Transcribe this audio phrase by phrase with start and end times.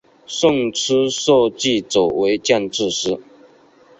[0.25, 3.19] 胜出设计者为建筑师。